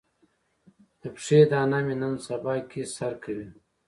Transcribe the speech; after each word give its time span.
د 0.99 1.01
پښې 1.15 1.39
دانه 1.51 1.79
مې 1.85 1.95
نن 2.01 2.15
سبا 2.27 2.53
کې 2.69 2.81
سر 2.95 3.13
کوي. 3.23 3.47